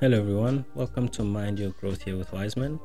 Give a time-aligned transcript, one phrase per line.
[0.00, 0.64] Hello, everyone.
[0.76, 2.78] Welcome to Mind Your Growth here with Wiseman.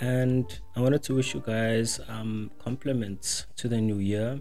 [0.00, 4.40] And I wanted to wish you guys um, compliments to the new year.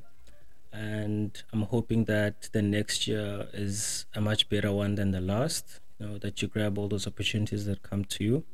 [0.72, 5.82] And I'm hoping that the next year is a much better one than the last.
[6.00, 8.46] You know, that you grab all those opportunities that come to you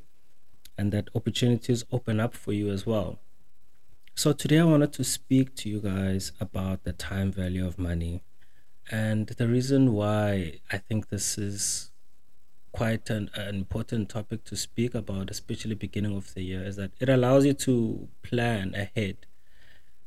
[0.75, 3.20] and that opportunities open up for you as well.
[4.15, 8.23] So, today I wanted to speak to you guys about the time value of money.
[8.89, 11.92] And the reason why I think this is
[12.73, 16.91] quite an, an important topic to speak about, especially beginning of the year, is that
[17.00, 19.25] it allows you to plan ahead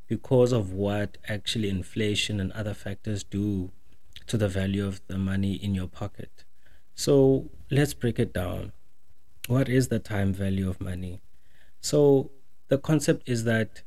[0.08, 3.70] because of what actually inflation and other factors do
[4.26, 6.44] to the value of the money in your pocket.
[6.94, 8.72] So let's break it down.
[9.46, 11.22] What is the time value of money?
[11.80, 12.32] So
[12.68, 13.82] the concept is that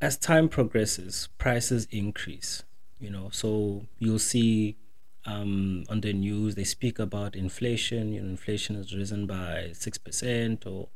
[0.00, 2.64] as time progresses, prices increase.
[2.98, 4.76] You know, so you'll see
[5.24, 8.12] um, on the news they speak about inflation.
[8.12, 10.88] You know, inflation has risen by six percent or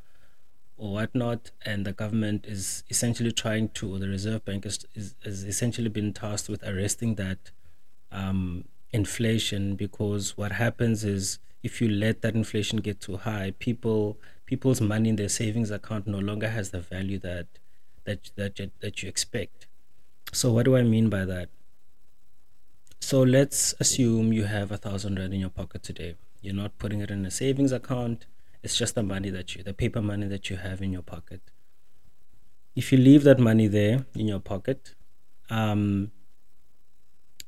[0.77, 5.15] or whatnot, and the government is essentially trying to, or the Reserve Bank is, is,
[5.25, 7.51] is essentially been tasked with arresting that
[8.13, 14.19] um, inflation because what happens is if you let that inflation get too high, people
[14.47, 17.47] people's money in their savings account no longer has the value that
[18.05, 19.67] that that that you expect.
[20.33, 21.49] So what do I mean by that?
[23.00, 26.16] So let's assume you have a thousand rand in your pocket today.
[26.41, 28.27] You're not putting it in a savings account.
[28.62, 31.41] It's just the money that you, the paper money that you have in your pocket.
[32.74, 34.94] If you leave that money there in your pocket,
[35.48, 36.11] um,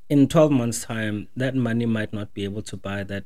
[0.09, 3.25] in 12 months' time, that money might not be able to buy that,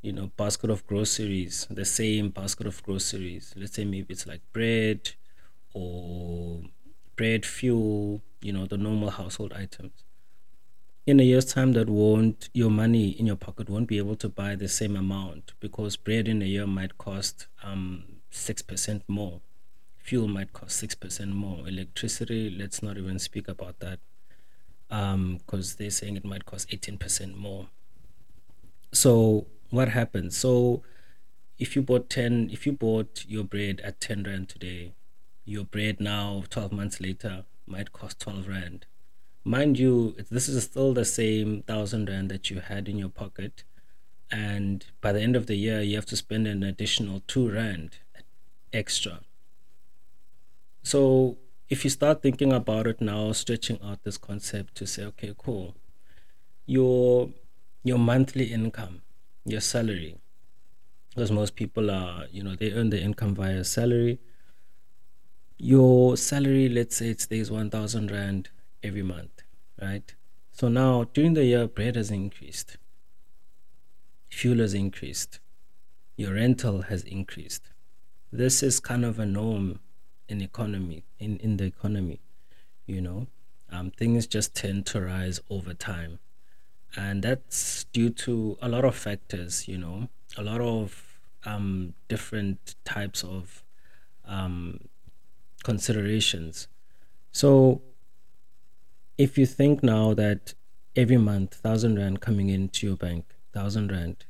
[0.00, 3.54] you know, basket of groceries, the same basket of groceries.
[3.56, 5.12] Let's say maybe it's like bread
[5.74, 6.62] or
[7.16, 9.92] bread, fuel, you know, the normal household items
[11.08, 14.28] in a year's time that won't your money in your pocket won't be able to
[14.28, 19.40] buy the same amount because bread in a year might cost um six percent more.
[19.96, 21.66] Fuel might cost six percent more.
[21.66, 24.00] Electricity let's not even speak about that
[24.90, 27.68] um because they're saying it might cost 18% more.
[28.92, 30.36] So what happens?
[30.36, 30.82] So
[31.58, 34.92] if you bought 10 if you bought your bread at 10 rand today
[35.46, 38.86] your bread now 12 months later might cost 12 rand
[39.44, 43.64] mind you, this is still the same thousand rand that you had in your pocket,
[44.30, 47.98] and by the end of the year, you have to spend an additional two rand
[48.72, 49.20] extra.
[50.82, 51.38] So
[51.68, 55.76] if you start thinking about it now, stretching out this concept to say, okay, cool,
[56.66, 57.30] your
[57.84, 59.02] your monthly income,
[59.44, 60.16] your salary,
[61.10, 64.18] because most people are, you know, they earn their income via salary.
[65.56, 68.50] Your salary, let's say it stays one thousand rand
[68.82, 69.42] every month,
[69.80, 70.14] right?
[70.52, 72.78] So now during the year, bread has increased,
[74.28, 75.40] fuel has increased,
[76.16, 77.70] your rental has increased.
[78.32, 79.80] This is kind of a norm
[80.28, 82.20] in economy, in, in the economy,
[82.86, 83.28] you know.
[83.70, 86.18] Um, things just tend to rise over time.
[86.96, 92.74] And that's due to a lot of factors, you know, a lot of um, different
[92.84, 93.62] types of
[94.24, 94.80] um,
[95.62, 96.68] considerations.
[97.30, 97.82] So
[99.18, 100.54] if you think now that
[100.94, 104.24] every month thousand rand coming into your bank thousand rand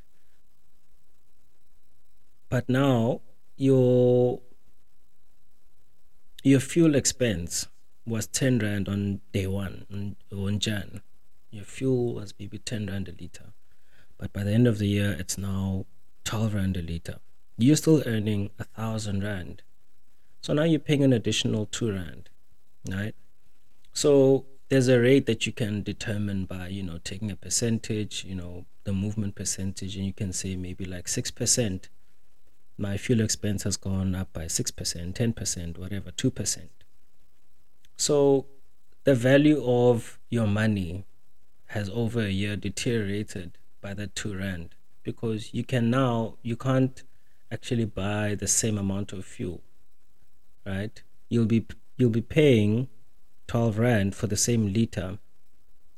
[2.48, 3.20] but now
[3.56, 4.40] your
[6.42, 7.68] your fuel expense
[8.06, 11.02] was 10 rand on day one on, jan.
[11.50, 13.52] Your fuel was maybe 10 rand a liter
[14.16, 15.84] but by the end of the year it's now
[16.24, 17.18] 12 rand a liter.
[17.58, 19.62] You're still earning a thousand rand.
[20.40, 22.30] So now you're paying an additional two rand
[22.88, 23.14] right?
[23.92, 28.34] So there's a rate that you can determine by you know taking a percentage you
[28.34, 31.88] know the movement percentage and you can say maybe like 6%
[32.76, 36.68] my fuel expense has gone up by 6% 10% whatever 2%
[37.96, 38.46] so
[39.04, 41.04] the value of your money
[41.66, 47.02] has over a year deteriorated by that 2 rand because you can now you can't
[47.50, 49.62] actually buy the same amount of fuel
[50.68, 51.02] right?
[51.28, 51.66] You'll be
[51.96, 52.88] you'll be paying
[53.48, 55.18] 12 rand for the same liter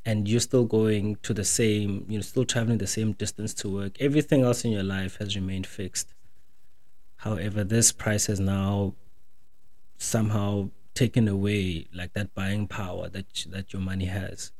[0.04, 3.96] and you're still going to the same you're still traveling the same distance to work
[4.00, 6.14] everything else in your life has remained fixed.
[7.16, 8.94] However this price has now
[9.98, 14.52] somehow taken away like that buying power that that your money has.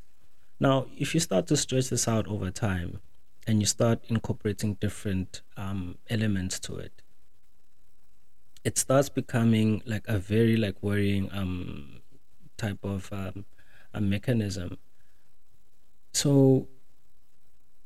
[0.58, 3.00] Now if you start to stretch this out over time
[3.46, 7.02] and you start incorporating different um, elements to it
[8.62, 11.99] it starts becoming like a very like worrying um
[12.60, 13.44] type of um,
[13.94, 14.78] a mechanism.
[16.12, 16.68] So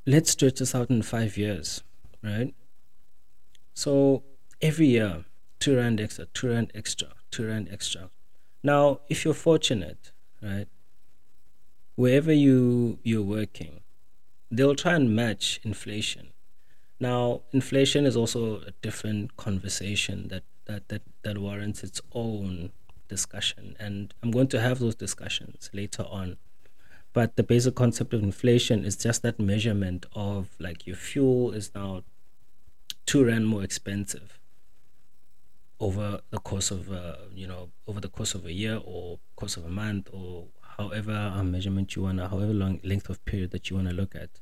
[0.06, 1.82] let's stretch this out in five years.
[2.22, 2.54] right?
[3.74, 4.24] So
[4.60, 5.24] every year,
[5.60, 8.10] two rand extra, two rand extra, two rand extra.
[8.62, 10.12] Now, if you're fortunate,
[10.42, 10.68] right,
[11.96, 13.80] wherever you you're working,
[14.50, 16.28] they'll try and match inflation.
[16.98, 22.72] Now, inflation is also a different conversation that that that, that warrants its own
[23.08, 26.36] discussion, and I'm going to have those discussions later on.
[27.12, 31.70] But the basic concept of inflation is just that measurement of like your fuel is
[31.74, 32.02] now
[33.06, 34.38] two rand more expensive
[35.80, 39.56] over the course of uh, you know over the course of a year or course
[39.56, 40.46] of a month or
[40.78, 43.94] however a measurement you want to however long length of period that you want to
[43.94, 44.40] look at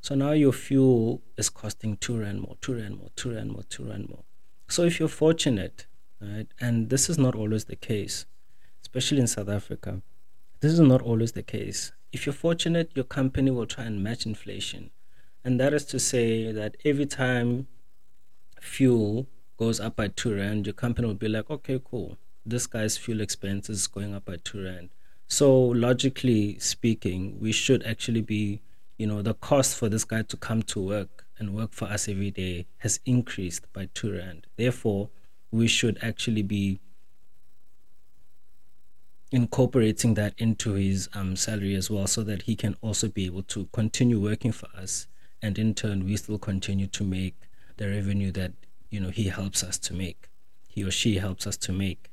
[0.00, 3.62] so now your fuel is costing two rand more two rand more two rand more
[3.68, 4.24] two rand more
[4.68, 5.86] so if you're fortunate
[6.20, 8.26] right and this is not always the case
[8.82, 10.02] especially in south africa
[10.60, 14.26] this is not always the case if you're fortunate your company will try and match
[14.26, 14.90] inflation
[15.46, 17.68] and that is to say that every time
[18.60, 22.18] fuel goes up by two rand, your company will be like, okay, cool.
[22.44, 24.90] This guy's fuel expense is going up by two rand.
[25.28, 28.60] So logically speaking, we should actually be,
[28.98, 32.08] you know, the cost for this guy to come to work and work for us
[32.08, 34.46] every day has increased by two rand.
[34.56, 35.10] Therefore,
[35.50, 36.80] we should actually be
[39.32, 43.42] incorporating that into his um, salary as well so that he can also be able
[43.42, 45.08] to continue working for us
[45.42, 47.34] and in turn we still continue to make
[47.76, 48.52] the revenue that
[48.90, 50.28] you know he helps us to make
[50.76, 52.10] he or she helps us to make.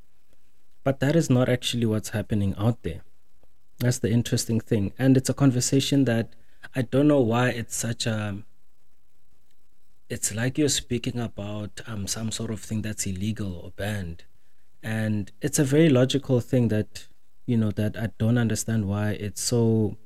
[0.85, 3.01] But that is not actually what's happening out there.
[3.79, 4.93] That's the interesting thing.
[4.97, 6.29] And it's a conversation that
[6.73, 8.37] i don't know why it's such a
[10.13, 14.23] it's like you're speaking about um, some sort of thing that's illegal or banned
[14.81, 17.07] and it's a very logical thing that
[17.45, 19.97] you know that i don't understand why it's so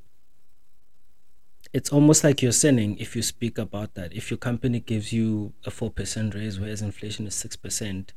[1.73, 4.13] it's almost like you're sinning if you speak about that.
[4.13, 8.09] If your company gives you a 4% raise, whereas inflation is 6%,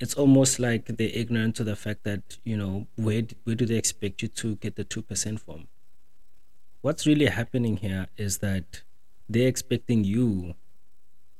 [0.00, 3.76] it's almost like they're ignorant to the fact that, you know, where, where do they
[3.76, 5.68] expect you to get the 2% from?
[6.80, 8.82] What's really happening here is that
[9.28, 10.54] they're expecting you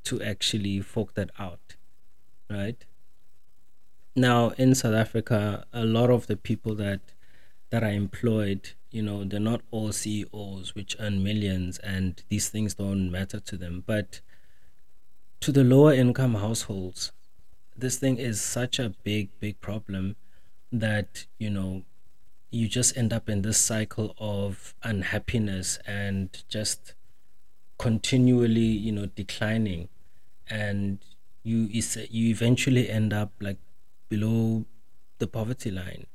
[0.07, 1.77] to actually fork that out,
[2.51, 2.85] right?
[4.15, 7.01] Now, in South Africa, a lot of the people that
[7.71, 12.75] that are employed you know they're not all CEOs which earn millions and these things
[12.75, 14.21] don't matter to them but
[15.41, 17.13] to the lower income households
[17.77, 20.17] this thing is such a big big problem
[20.73, 21.83] that you know
[22.51, 26.95] you just end up in this cycle of unhappiness and just
[27.79, 29.89] continually you know declining
[30.49, 30.99] and
[31.43, 33.59] you you eventually end up like
[34.09, 34.65] below
[35.19, 36.07] the poverty line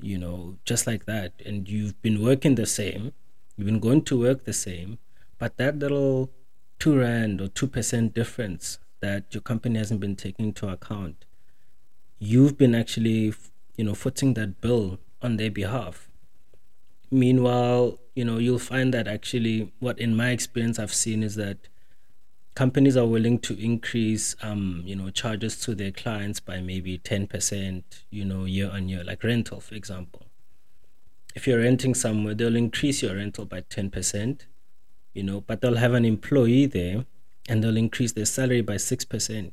[0.00, 1.32] you know, just like that.
[1.44, 3.12] And you've been working the same,
[3.56, 4.98] you've been going to work the same,
[5.38, 6.30] but that little
[6.78, 11.24] two rand or two percent difference that your company hasn't been taking into account,
[12.18, 13.34] you've been actually,
[13.76, 16.08] you know, footing that bill on their behalf.
[17.10, 21.68] Meanwhile, you know, you'll find that actually, what in my experience I've seen is that
[22.54, 27.82] companies are willing to increase um, you know charges to their clients by maybe 10%
[28.10, 30.22] you know year on year like rental for example.
[31.34, 34.42] If you're renting somewhere they'll increase your rental by 10%
[35.12, 37.06] you know but they'll have an employee there
[37.48, 39.52] and they'll increase their salary by 6%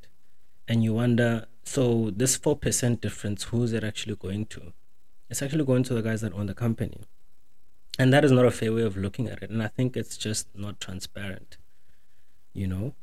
[0.67, 4.73] and you wonder so this 4% difference who's it actually going to?
[5.29, 7.01] It's actually going to the guys that own the company.
[7.99, 9.49] And that is not a fair way of looking at it.
[9.49, 11.57] And i think it's just not transparent
[12.53, 12.93] you know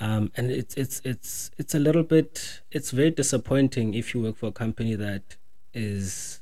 [0.00, 4.36] um, and it's it's it's it's a little bit it's very disappointing if you work
[4.36, 5.36] for a company that
[5.72, 6.40] is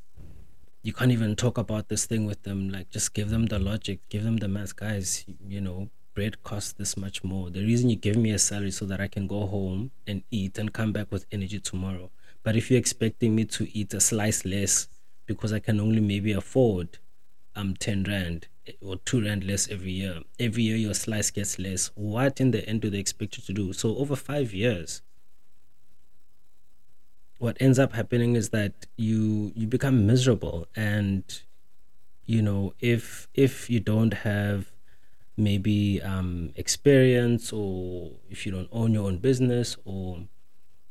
[0.83, 2.69] you can't even talk about this thing with them.
[2.69, 4.75] Like just give them the logic give them the math.
[4.75, 7.51] Guys you know bread costs this much more.
[7.51, 10.59] The reason you give me a salary so that i can go home and eat
[10.59, 12.11] and come back with energy tomorrow.
[12.43, 14.89] But if you're expecting me to eat a slice less
[15.27, 16.99] because i can only maybe afford
[17.57, 18.49] um 10 rand
[18.80, 20.21] or two rand less every year.
[20.38, 21.90] Every year your slice gets less.
[21.94, 23.73] What in the end do they expect you to do?
[23.73, 25.02] So over five years,
[27.38, 31.42] what ends up happening is that you you become miserable and
[32.25, 34.73] you know if if you don't have
[35.37, 40.21] maybe um experience or if you don't own your own business or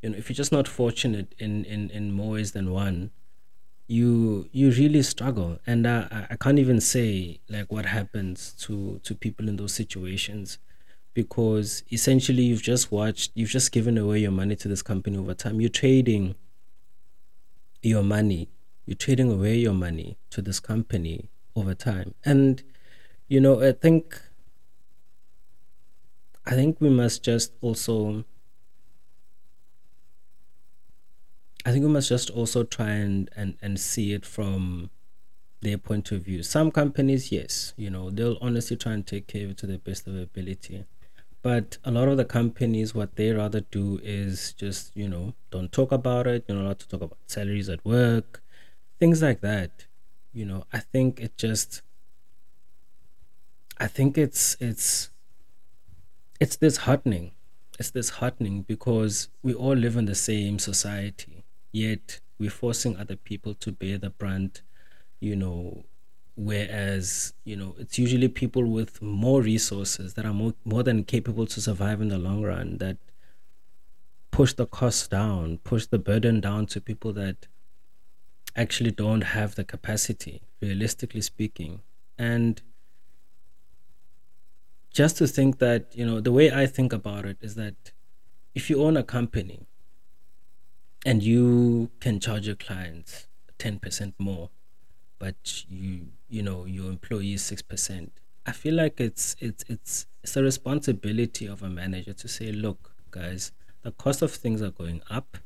[0.01, 3.09] you know if you're just not fortunate in in in more ways than one
[3.87, 5.59] you you really struggle.
[5.67, 10.57] And uh, i can't even say like what happens to to people in those situations
[11.13, 15.33] because essentially you've just watched you've just given away your money to this company over
[15.33, 15.61] time.
[15.61, 16.35] You're trading
[17.81, 18.49] your money.
[18.85, 22.13] You're trading away your money to this company over time.
[22.25, 22.63] And
[23.29, 24.21] you know i think
[26.45, 28.23] I think we must just also
[31.65, 34.89] I think we must just also try and, and, and see it from
[35.61, 36.43] their point of view.
[36.43, 39.77] Some companies, yes, you know, they'll honestly try and take care of it to the
[39.79, 40.85] best of their ability.
[41.41, 45.71] But a lot of the companies, what they rather do is just, you know, don't
[45.71, 46.45] talk about it.
[46.47, 48.43] You're not allowed to talk about salaries at work,
[48.99, 49.87] things like that.
[50.33, 51.81] You know, I think it just,
[53.77, 55.09] I think it's it's
[56.39, 57.31] it's disheartening.
[57.79, 61.42] It's disheartening because we all live in the same society,
[61.73, 64.61] yet we're forcing other people to bear the brunt
[65.19, 65.83] you know
[66.35, 71.45] whereas you know it's usually people with more resources that are more, more than capable
[71.45, 72.97] to survive in the long run that
[74.31, 77.47] push the costs down push the burden down to people that
[78.55, 81.81] actually don't have the capacity realistically speaking.
[82.17, 82.61] And
[84.91, 87.91] just to think that you know the way i think about it is that
[88.53, 89.65] if you own a company
[91.05, 93.27] and you can charge your clients
[93.59, 94.49] 10% more
[95.23, 98.11] but you you know your employee is six percent.
[98.45, 102.91] I feel like it's it's it's it's the responsibility of a manager to say, look,
[103.09, 105.37] guys, the cost of things are going up.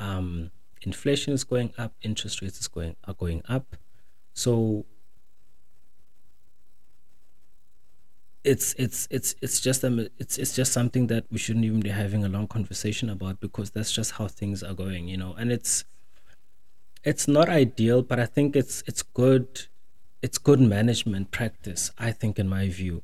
[0.00, 0.50] Um,
[0.80, 3.76] inflation is going up, interest rates is going are going up.
[4.34, 4.84] So
[8.44, 11.90] it's it's it's it's just um it's it's just something that we shouldn't even be
[11.90, 15.34] having a long conversation about because that's just how things are going, you know.
[15.38, 15.84] And it's
[17.04, 19.66] it's not ideal, but I think it's it's good.
[20.22, 21.90] It's good management practice.
[21.98, 23.02] I think, in my view,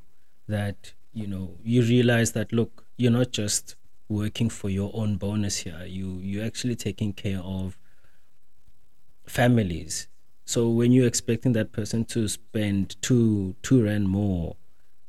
[0.49, 3.76] that you know you realize that look, you're not just
[4.09, 5.85] working for your own bonus here.
[5.87, 7.78] You you're actually taking care of
[9.26, 10.09] families.
[10.45, 14.57] So when you're expecting that person to spend two two rand more,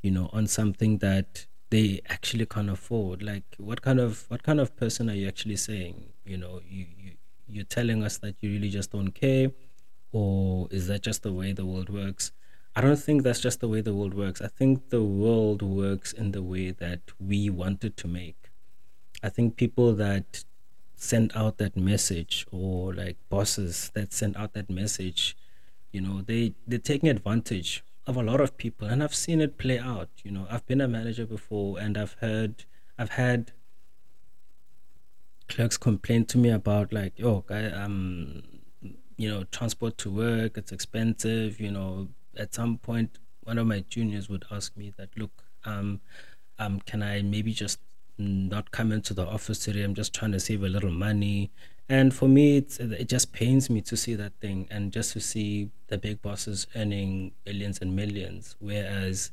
[0.02, 4.60] you know, on something that they actually can't afford, like what kind of what kind
[4.60, 6.14] of person are you actually saying?
[6.26, 7.12] You know, you, you
[7.48, 9.52] you're telling us that you really just don't care
[10.12, 12.32] or is that just the way the world works?
[12.76, 14.42] I don't think that's just the way the world works.
[14.42, 18.50] I think the world works in the way that we wanted to make.
[19.24, 20.44] I think people that
[20.96, 25.36] send out that message or like bosses that send out that message
[25.94, 29.58] you know they they're taking advantage of a lot of people and i've seen it
[29.58, 32.66] play out you know i've been a manager before and i've heard
[32.98, 33.52] i've had
[35.50, 38.44] clerks complain to me about like, oh, guy, um,
[39.18, 41.60] you know, transport to work, it's expensive.
[41.60, 46.00] You know, at some point, one of my juniors would ask me that, look, um,
[46.60, 47.80] um, can I maybe just
[48.18, 49.84] not come into the office today?
[49.84, 51.52] I'm just trying to save a little money.
[51.90, 55.20] And for me, it's, it just pains me to see that thing and just to
[55.20, 59.32] see the big bosses earning millions and millions, whereas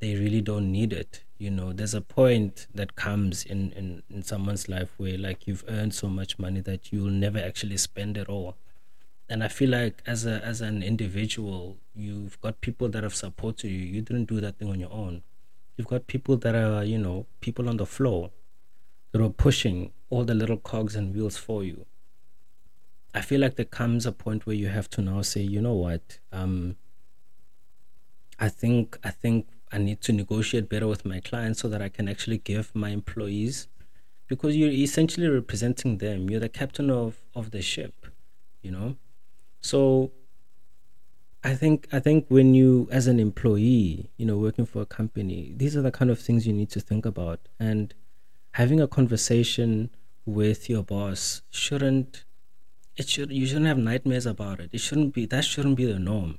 [0.00, 1.72] they really don't need it you know?
[1.72, 6.08] There's a point that comes in, in in someone's life where like you've earned so
[6.08, 8.56] much money that you'll never actually spend it all.
[9.28, 13.68] And i feel like as a as an individual you've got people that have supported
[13.68, 13.78] you.
[13.78, 15.22] You didn't do that thing on your own.
[15.76, 18.30] You've got people that are you know people on the floor
[19.16, 21.86] that are pushing all the little cogs and wheels for you
[23.14, 25.74] i feel like there comes a point where you have to now say you know
[25.74, 26.76] what um
[28.38, 31.88] i think i think I need to negotiate better with my clients so that I
[31.88, 33.68] can actually give my employees
[34.28, 36.30] because you're essentially representing them.
[36.30, 38.06] You're the captain of, of the ship,
[38.62, 38.96] you know?
[39.60, 40.12] So
[41.42, 45.52] I think I think when you as an employee, you know, working for a company,
[45.56, 47.40] these are the kind of things you need to think about.
[47.58, 47.92] And
[48.56, 49.90] having a conversation
[50.24, 52.24] with your boss shouldn't
[52.96, 54.70] it should you shouldn't have nightmares about it.
[54.72, 56.38] It shouldn't be that shouldn't be the norm.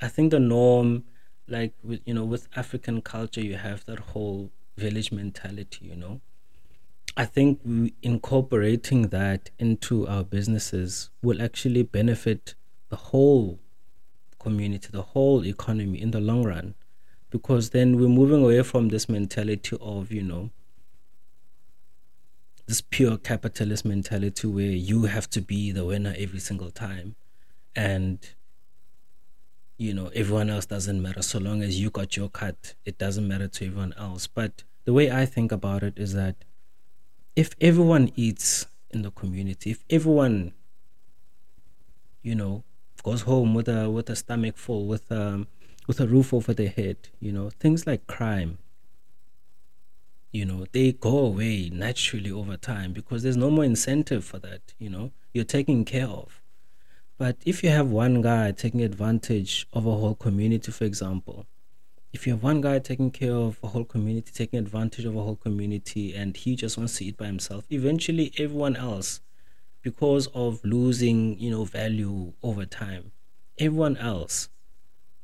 [0.00, 1.04] I think the norm
[1.48, 6.20] like with you know with african culture you have that whole village mentality you know
[7.18, 7.60] i think
[8.02, 12.54] incorporating that into our businesses will actually benefit
[12.88, 13.58] the whole
[14.38, 16.74] community the whole economy in the long run
[17.30, 20.50] because then we're moving away from this mentality of you know
[22.66, 27.16] this pure capitalist mentality where you have to be the winner every single time.
[27.76, 28.18] And
[29.76, 31.22] you know everyone else doesn't matter.
[31.22, 34.26] So long as you got your cut it doesn't matter to everyone else.
[34.26, 36.36] But the way i think about it is that
[37.34, 40.52] if everyone eats in the community if everyone
[42.22, 42.62] you know
[43.02, 45.46] goes home with a with a stomach full with um
[45.86, 48.58] with a roof over their head you know things like crime
[50.34, 54.74] you know they go away naturally over time because there's no more incentive for that
[54.80, 56.42] you know you're taking care of.
[57.16, 61.46] But if you have one guy taking advantage of a whole community, for example,
[62.12, 65.22] if you have one guy taking care of a whole community, taking advantage of a
[65.22, 69.20] whole community, and he just wants to eat by himself, eventually everyone else,
[69.82, 73.12] because of losing, you know, value over time,
[73.58, 74.48] everyone else,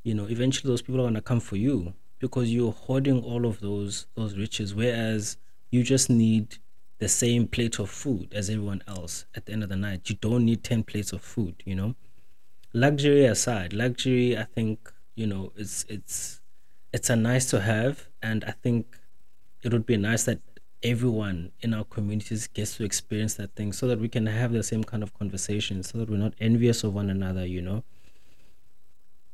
[0.05, 3.61] you know, eventually those people are gonna come for you because you're hoarding all of
[3.61, 5.39] those those riches, whereas
[5.73, 6.59] you just need
[7.01, 10.09] the same plate of food as everyone else at the end of the night.
[10.11, 11.97] You don't need 10 plates of food, you know.
[12.75, 16.41] Luxury aside, luxury I think, you know, it's it's
[16.93, 18.99] it's a nice to have and i think
[19.63, 20.41] it would be nice that
[20.83, 24.63] everyone in our communities gets to experience that thing so that we can have the
[24.63, 27.85] same kind of conversation so that we're not envious of one another you know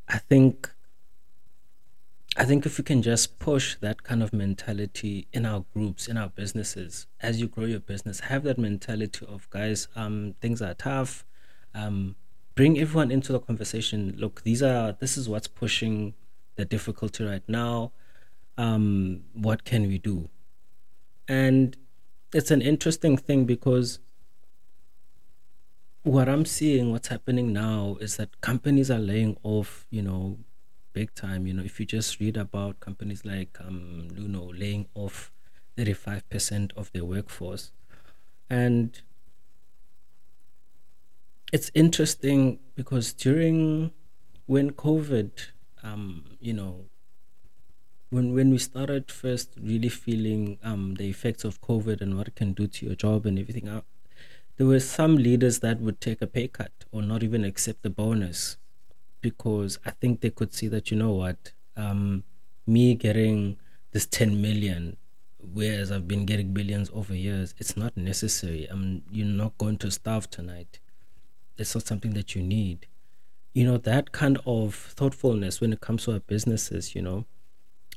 [0.08, 0.74] i think
[2.36, 6.16] i think if we can just push that kind of mentality in our groups in
[6.16, 10.74] our businesses as you grow your business have that mentality of guys um things are
[10.74, 11.24] tough
[11.74, 12.16] um
[12.54, 16.14] bring everyone into the conversation look these are this is what's pushing
[16.56, 17.92] the difficulty right now.
[18.58, 20.28] Um, what can we do?
[21.28, 21.76] And
[22.32, 24.00] it's an interesting thing because
[26.02, 30.38] what I'm seeing, what's happening now is that companies are laying off, you know,
[30.96, 31.46] big time.
[31.46, 35.30] You know, if you just read about companies like um, Luno laying off
[35.76, 37.72] 35% of their workforce.
[38.48, 38.98] And
[41.52, 43.92] it's interesting because during
[44.46, 45.30] when COVID
[45.82, 46.86] um, you know,
[48.10, 52.36] when when we started first really feeling um, the effects of COVID and what it
[52.36, 53.82] can do to your job and everything, uh,
[54.56, 57.90] there were some leaders that would take a pay cut or not even accept the
[57.90, 58.56] bonus
[59.30, 62.24] because I think they could see that you know what, um,
[62.66, 63.58] me getting
[63.92, 64.96] this 10 million
[65.52, 68.66] whereas I've been getting billions over years, it's not necessary.
[68.68, 70.80] I'm you're not going to starve tonight.
[71.56, 72.86] It's not something that you need
[73.56, 77.24] you know that kind of thoughtfulness when it comes to our businesses you know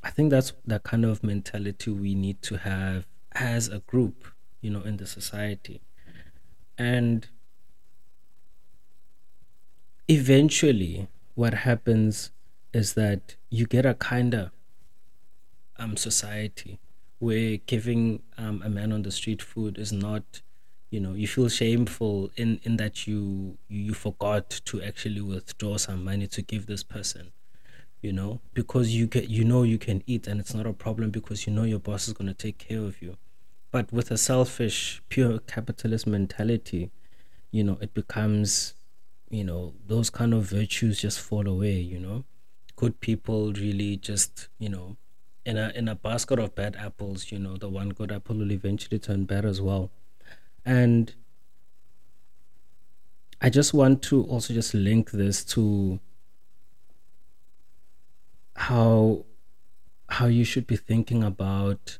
[0.02, 4.24] i think that's that kind of mentality we need to have as a group
[4.62, 5.82] you know in the society
[6.78, 7.28] and
[10.08, 12.30] eventually what happens
[12.72, 14.50] is that you get a kind of
[15.76, 16.78] um society
[17.18, 20.40] where giving um, a man on the street food is not
[20.90, 26.04] you know you feel shameful in in that you you forgot to actually withdraw some
[26.04, 27.30] money to give this person
[28.02, 31.10] you know because you get you know you can eat and it's not a problem
[31.10, 33.16] because you know your boss is going to take care of you.
[33.70, 36.90] But with a selfish pure capitalist mentality
[37.52, 38.74] you know it becomes
[39.30, 42.24] you know those kind of virtues just fall away you know.
[42.76, 44.96] Good people really just you know
[45.44, 48.52] in a in a basket of bad apples you know the one good apple will
[48.52, 49.90] eventually turn bad as well.
[50.64, 51.14] And
[53.40, 56.00] I just want to also just link this to
[58.56, 59.24] how
[60.08, 61.98] how you should be thinking about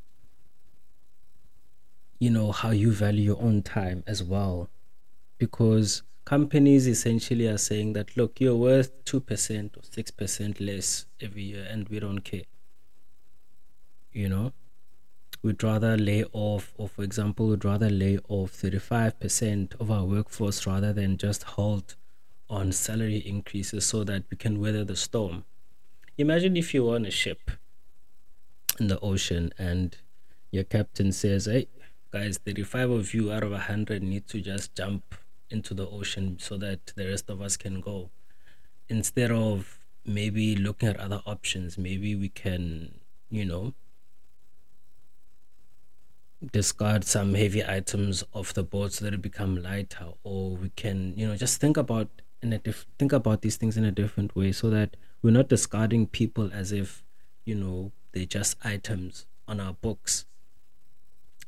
[2.19, 4.71] you know how you value your own time as well.
[5.39, 11.67] Because companies essentially are saying that look you're worth 2% or 6% less every year
[11.69, 12.49] and we don't care
[14.13, 14.53] you know
[15.43, 20.67] we'd rather lay off, or for example, we'd rather lay off 35% of our workforce
[20.67, 21.97] rather than just halt
[22.49, 25.45] on salary increases so that we can weather the storm.
[26.19, 27.51] Imagine if you're on a ship
[28.79, 29.97] in the ocean and
[30.51, 31.69] your captain says, Hey,
[32.13, 35.15] guys, 35 of you out of 100 need to just jump
[35.51, 38.11] into the ocean so that the rest of us can go.
[38.89, 43.75] Instead of maybe looking at other options, maybe we can, you know,
[46.53, 51.13] discard some heavy items off the boat so that it become lighter or we can
[51.17, 52.09] you know just think about
[52.41, 52.59] in a
[52.99, 56.73] think about these things in a different way so that we're not discarding people as
[56.73, 57.05] if
[57.45, 60.25] you know they're just items on our books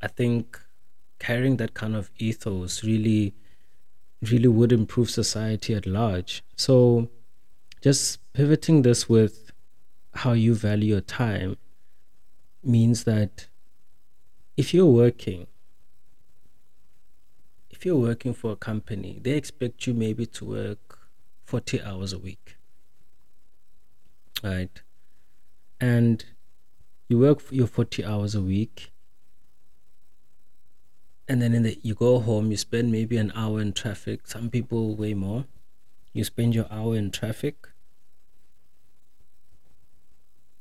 [0.03, 0.61] i think
[1.19, 3.35] carrying that kind of ethos really
[4.31, 6.43] really would improve society at large.
[6.57, 7.09] So
[7.81, 9.53] just pivoting this with
[10.15, 11.57] how you value your time
[12.63, 13.49] means that
[14.57, 15.47] if you're working
[17.71, 20.99] if you're working for a company they expect you maybe to work
[21.45, 22.57] 40 hours a week
[24.43, 24.83] right?
[25.81, 26.25] And
[27.09, 28.92] you work your 40 hours a week
[31.33, 34.27] and then in the, you go home you spend maybe an hour in traffic.
[34.27, 35.47] Some people way more.
[36.13, 37.69] You spend your hour in traffic.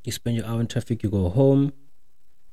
[0.03, 1.73] You spend your hour in traffic you go home.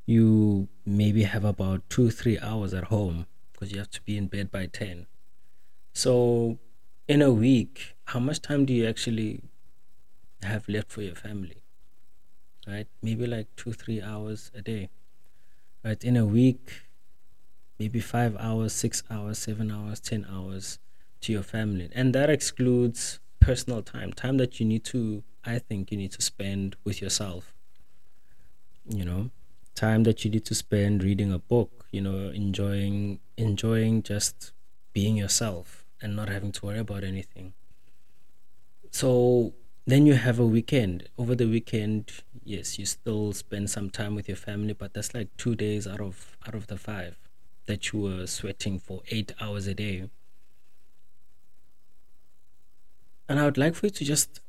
[0.07, 4.27] You maybe have about two three hours at home because you have to be in
[4.27, 5.07] bed by 10
[5.93, 6.59] so
[7.09, 9.43] in a week how much time do you actually
[10.43, 11.63] have left for your family?
[12.67, 12.87] Right?
[13.03, 14.91] Maybe like two, three hours a day,
[15.85, 16.03] right?
[16.05, 16.88] In a week,
[17.79, 20.79] maybe five hours, six hours, seven hours, 10 hours
[21.21, 21.89] to your family.
[21.95, 26.23] And that excludes personal time, time that you need to, I think, you need to
[26.23, 27.55] spend with yourself.
[28.89, 29.31] You know,
[29.75, 34.53] time that you need to spend reading a book, you know, enjoying, enjoying just
[34.93, 37.53] being yourself and not having to worry about anything.
[38.91, 39.55] So
[39.87, 41.09] then you have a weekend.
[41.19, 42.13] Over the weekend,
[42.43, 46.01] yes, you still spend some time with your family, but that's like two days out
[46.01, 47.28] of out of the five
[47.69, 50.09] that you were sweating for eight hours a day.
[53.29, 54.41] And I would like for you to just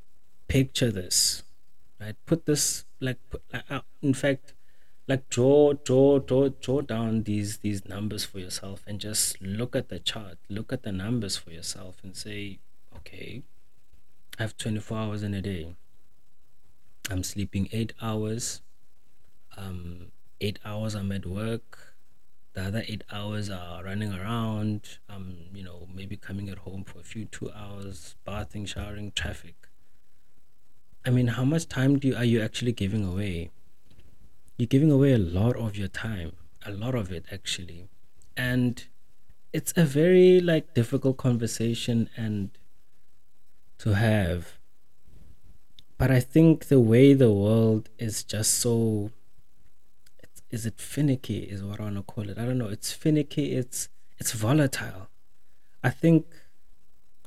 [0.48, 1.44] picture this,
[2.00, 2.16] right?
[2.26, 4.54] Put this like, put, uh, in fact,
[5.06, 9.90] like draw, draw, draw, draw down these these numbers for yourself, and just look at
[9.90, 12.60] the chart, look at the numbers for yourself, and say,
[12.96, 13.44] okay,
[14.38, 15.76] I have 24 hours in a day.
[17.10, 18.62] I'm sleeping eight hours.
[19.58, 21.89] Um, eight hours I'm at work.
[22.60, 24.98] The other eight hours are running around.
[25.08, 29.56] Um, you know, maybe coming at home for a few two hours, bathing, showering, traffic.
[31.06, 33.52] I mean, how much time do you, are you actually giving away?
[34.58, 36.34] You're giving away a lot of your time,
[36.66, 37.88] a lot of it actually,
[38.36, 38.86] and
[39.54, 42.50] it's a very like difficult conversation and
[43.78, 44.58] to have.
[45.98, 49.12] But I think the way the world is just so
[50.50, 52.38] is it finicky is what I want to call it.
[52.38, 52.70] I don't know.
[52.70, 55.10] It's finicky, it's it's volatile.
[55.84, 56.26] I think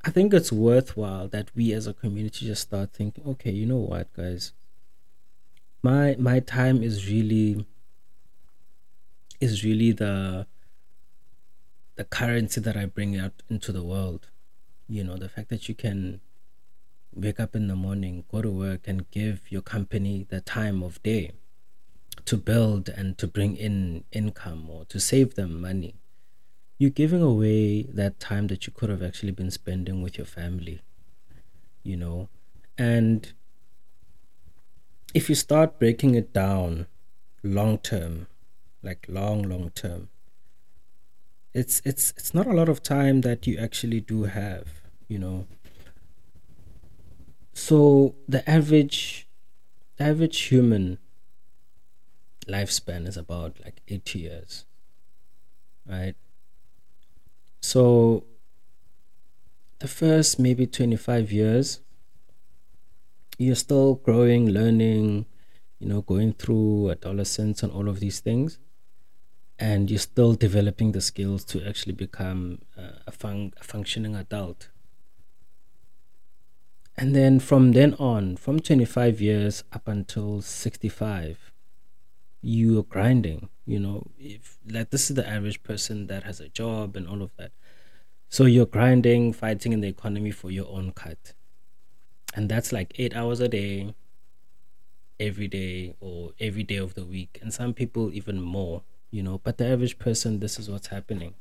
[0.04, 3.76] I think it's worthwhile that we as a community just start thinking, okay, you know
[3.76, 4.52] what, guys?
[5.82, 7.66] My my time is really
[9.40, 10.46] is really the
[11.94, 14.28] the currency that I bring out into the world.
[14.88, 16.20] You know, the fact that you can
[17.14, 21.02] wake up in the morning, go to work, and give your company the time of
[21.02, 21.32] day
[22.24, 25.94] to build and to bring in income or to save them money,
[26.78, 30.80] you're giving away that time that you could have actually been spending with your family,
[31.82, 32.28] you know?
[32.78, 33.32] And
[35.14, 36.86] if you start breaking it down
[37.42, 38.26] long term,
[38.82, 40.08] like long, long term,
[41.54, 44.68] it's it's it's not a lot of time that you actually do have,
[45.06, 45.46] you know.
[47.52, 49.28] So the average
[49.98, 50.98] the average human
[52.46, 54.64] lifespan is about like 80 years.
[55.88, 56.14] Right?
[57.60, 58.24] So
[59.78, 61.80] the first maybe 25 years
[63.38, 65.26] you're still growing, learning,
[65.80, 68.58] you know, going through adolescence and all of these things
[69.58, 74.68] and you're still developing the skills to actually become uh, a, fun- a functioning adult
[76.96, 81.51] and then from then on, from 25 years up until 65,
[82.42, 83.48] you're grinding.
[83.66, 87.22] You know, if like this is the average person that has a job and all
[87.22, 87.52] of that.
[88.28, 91.34] So you're grinding, fighting in the economy for your own cut.
[92.34, 93.94] And that's like eight hours a day,
[95.20, 97.38] every day, or every day of the week.
[97.42, 99.40] And some people even more, you know.
[99.44, 101.34] But the average person, this is what's happening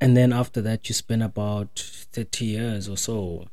[0.00, 1.78] and then after that you spend about
[2.12, 3.46] 30 years or so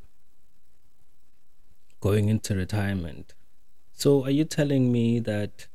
[1.99, 3.33] going into retirement
[3.95, 5.67] so are you telling me that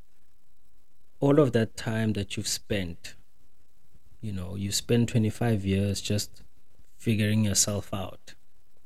[1.18, 3.14] all of that time that you've spent
[4.20, 6.42] you know you spend 25 years just
[6.96, 8.34] figuring yourself out.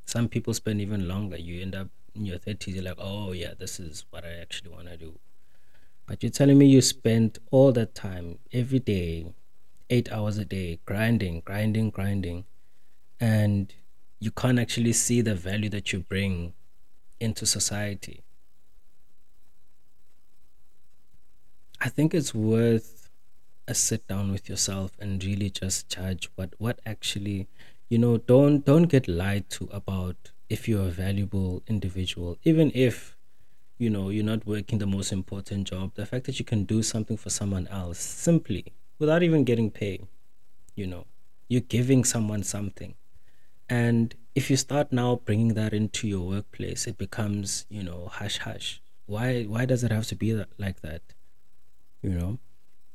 [0.04, 1.36] Some people spend even longer.
[1.36, 4.70] You end up in your 30s you're like oh yeah this is what i actually
[4.70, 5.18] want to do.
[6.06, 9.34] But you're telling me you spent all that time every day
[9.90, 12.44] eight hours a day, grinding, grinding, grinding,
[13.20, 13.72] and
[14.18, 16.54] you can't actually see the value that you bring
[17.20, 18.23] into society.
[21.84, 23.10] I think it's worth
[23.68, 27.46] a sit down with yourself and really just judge what what actually
[27.88, 33.16] you know don't don't get lied to about if you're a valuable individual even if
[33.78, 36.82] you know you're not working the most important job the fact that you can do
[36.82, 40.06] something for someone else simply without even getting paid.
[40.74, 41.06] You know,
[41.48, 42.94] you're giving someone something.
[43.68, 48.38] And if you start now bringing that into your workplace, it becomes, you know, hush
[48.38, 48.80] hush.
[49.06, 51.02] Why why does it have to be like that?
[52.04, 52.38] You know,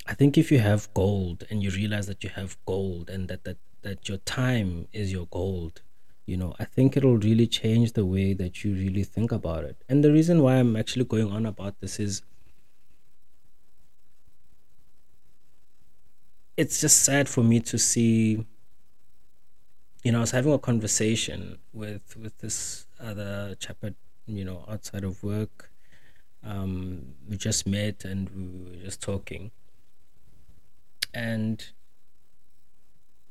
[0.08, 3.44] I think if you have gold and you realize that you have gold and that
[3.46, 5.82] that that your time is your gold,
[6.28, 9.84] you know, I think it'll really change the way that you really think about it.
[9.90, 12.24] And the reason why I'm actually going on about this is
[16.58, 18.46] it's just sad for me to see
[20.04, 23.94] you know i was having a conversation with with this other chap at
[24.26, 25.69] you know outside of work
[26.44, 29.52] Um, we just met and we were just talking,
[31.14, 31.64] and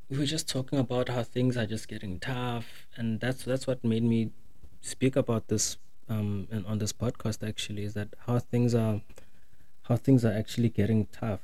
[0.09, 3.83] we were just talking about how things are just getting tough, and that's that's what
[3.83, 4.31] made me
[4.81, 9.01] speak about this um and on this podcast actually is that how things are
[9.83, 11.41] how things are actually getting tough.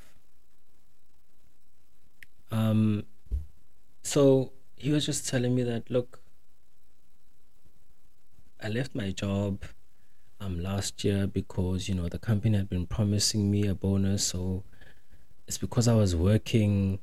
[2.50, 3.04] Um,
[4.02, 6.20] so he was just telling me that look,
[8.62, 9.64] I left my job
[10.40, 14.64] um last year because you know the company had been promising me a bonus, so
[15.46, 16.98] it's because I was working.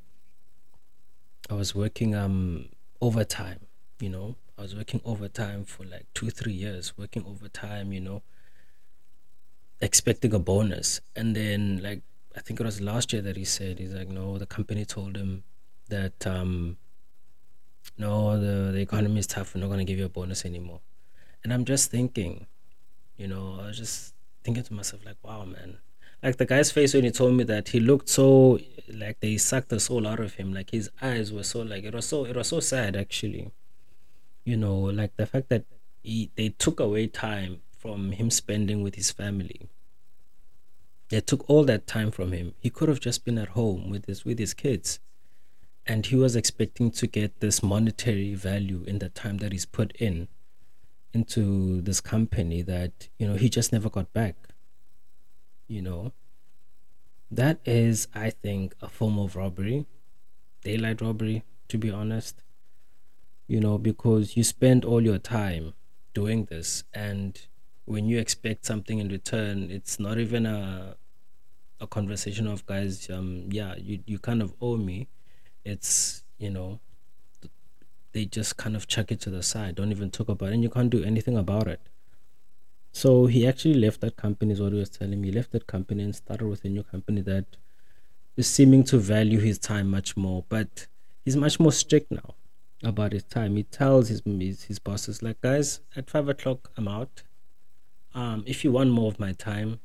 [1.49, 2.69] I was working um
[3.01, 3.59] overtime,
[3.99, 4.35] you know.
[4.57, 8.21] I was working overtime for like two, three years, working overtime, you know,
[9.81, 11.01] expecting a bonus.
[11.15, 12.01] And then like
[12.35, 15.17] I think it was last year that he said he's like, no, the company told
[15.17, 15.43] him
[15.89, 16.77] that um
[17.97, 20.81] no, the, the economy is tough, we're not gonna give you a bonus anymore.
[21.43, 22.47] And I'm just thinking,
[23.17, 25.77] you know, I was just thinking to myself, like, wow man.
[26.21, 29.69] Like the guy's face when he told me that he looked so like they sucked
[29.69, 30.53] the soul out of him.
[30.53, 33.51] Like his eyes were so like it was so it was so sad actually.
[34.45, 35.65] You know, like the fact that
[36.01, 39.69] he they took away time from him spending with his family
[41.13, 42.55] they took all that time from him.
[42.59, 44.99] He could have just been at home with his with his kids.
[45.85, 49.91] And he was expecting to get this monetary value in the time that he's put
[49.97, 50.27] in
[51.13, 54.35] into this company that, you know, he just never got back.
[55.67, 56.13] You know.
[57.31, 59.85] That is, I think, a form of robbery.
[60.63, 62.43] Daylight robbery, to be honest.
[63.47, 65.73] You know, because you spend all your time
[66.13, 67.47] doing this and
[67.85, 70.95] when you expect something in return, it's not even a
[71.79, 75.07] a conversation of guys um yeah you you kind of owe me
[75.65, 76.79] it's you know
[78.13, 80.63] they just kind of chuck it to the side don't even talk about it and
[80.63, 81.81] you can't do anything about it.
[82.91, 85.29] So he actually left that company is what he was telling me.
[85.29, 87.45] He left that company and started with a new company that
[88.37, 90.87] is seeming to value his time much more but
[91.25, 92.35] he's much more strict now
[92.83, 93.55] about his time.
[93.55, 97.23] He tells his his, his bosses like guys at five o'clock i'm out.
[98.13, 99.79] Um if you want more of my time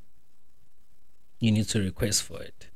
[1.40, 2.68] you need to request for it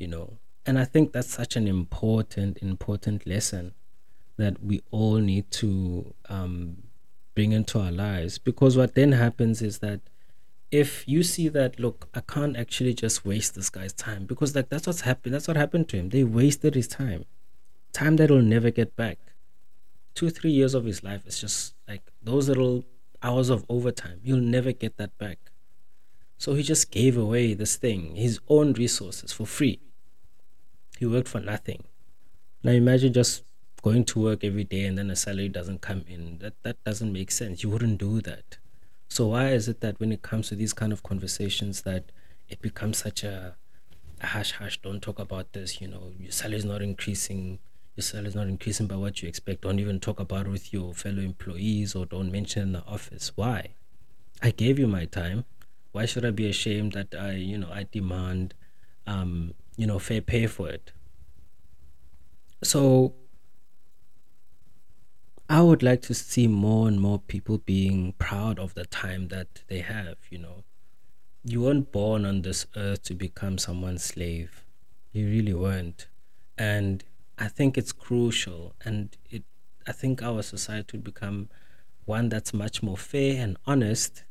[0.00, 0.38] you know?
[0.66, 3.74] And i think that's such an important important lesson
[4.40, 6.82] that we all need to um,
[7.34, 8.38] bring into our lives.
[8.38, 10.00] Because what then happens is that
[10.70, 14.68] if you see that look i can't actually just waste this guy's time because like
[14.68, 16.10] that's what's happened that's what happened to him.
[16.10, 17.24] They wasted his time.
[17.92, 19.18] Time that will never get back.
[20.14, 22.84] Two three years of his life is just like those little
[23.22, 25.38] hours of overtime you'll never get that back.
[26.38, 29.80] So he just gave away this thing, his own resources for free.
[30.98, 31.84] He worked for nothing.
[32.62, 33.42] Now imagine just
[33.82, 36.38] going to work every day and then a salary doesn't come in.
[36.38, 37.62] That that doesn't make sense.
[37.62, 38.58] You wouldn't do that.
[39.08, 42.12] So why is it that when it comes to these kind of conversations that
[42.48, 43.56] it becomes such a,
[44.20, 47.58] a hush hush, don't talk about this, you know, your salary is not increasing,
[47.96, 49.62] your salary is not increasing by what you expect.
[49.62, 53.32] Don't even talk about it with your fellow employees or don't mention in the office.
[53.34, 53.70] Why?
[54.42, 55.44] I gave you my time
[55.92, 58.54] why should I be ashamed that I, you know, I demand,
[59.06, 60.92] um, you know, fair pay for it?
[62.62, 63.14] So
[65.50, 69.64] I would like to see more and more people being proud of the time that
[69.66, 70.62] they have, you know.
[71.42, 74.64] You weren't born on this earth to become someone's slave.
[75.10, 76.06] You really weren't.
[76.56, 77.02] And
[77.36, 79.42] I think it's crucial and it
[79.88, 81.48] I think our society would become
[82.04, 84.22] one that's much more fair and honest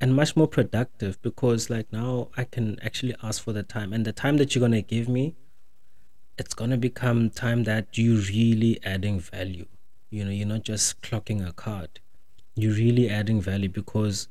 [0.00, 4.06] and much more productive because like now I can actually ask for the time and
[4.06, 5.36] the time that you're gonna give me,
[6.38, 9.66] it's gonna become time that you really adding value.
[10.10, 12.00] You know, you're not just clocking a card.
[12.54, 14.28] You're really adding value because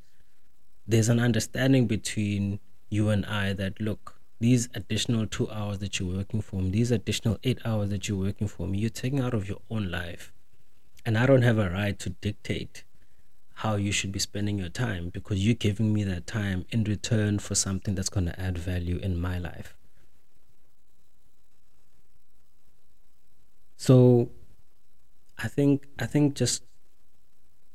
[0.88, 2.60] there's an understanding between
[2.90, 6.92] you and I that look, these additional two hours that you're working for me, these
[6.92, 10.32] additional eight hours that you're working for me, you're taking out of your own life.
[11.06, 12.84] And I don't have a right to dictate
[13.60, 17.40] how you should be spending your time because you're giving me that time in return
[17.40, 19.76] for something that's going to add value in my life.
[23.78, 24.30] So
[25.38, 26.64] I think I think just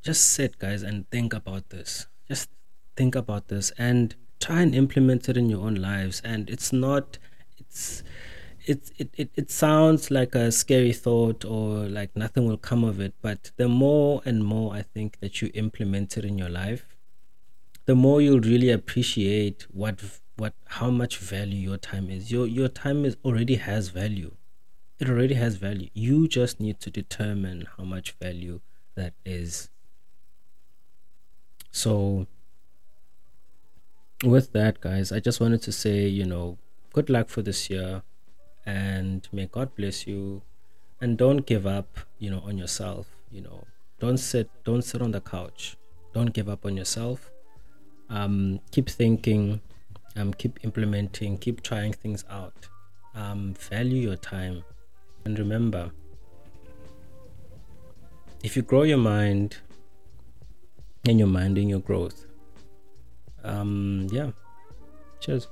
[0.03, 2.07] just sit guys and think about this.
[2.29, 2.49] Just
[2.96, 6.23] think about this and try and implement it in your own lives.
[6.25, 7.18] And it's not
[7.59, 8.03] it's
[8.66, 13.01] it, it, it, it sounds like a scary thought or like nothing will come of
[13.01, 16.85] it but the more and more i think that you implement it in your life
[17.87, 20.01] the more you'll really appreciate what
[20.37, 22.31] what how much value your time is.
[22.31, 24.35] Your your time is already has value
[25.01, 28.61] it already has value you just need to determine how much value
[28.95, 29.71] that is
[31.71, 32.27] so
[34.25, 36.59] with that, guys, I just wanted to say, you know,
[36.93, 38.03] good luck for this year
[38.67, 40.43] and may God bless you.
[41.01, 43.07] And don't give up, you know, on yourself.
[43.31, 43.65] You know,
[43.99, 45.77] don't sit, don't sit on the couch.
[46.13, 47.31] Don't give up on yourself.
[48.11, 49.63] Um, keep thinking,
[50.17, 52.69] um, keep implementing, keep trying things out.
[53.15, 54.65] Um, value your time.
[55.25, 55.91] And remember,
[58.43, 59.59] if you grow your mind
[61.07, 62.25] and you're minding your growth,
[63.45, 64.31] um, yeah,
[65.21, 65.47] cheers.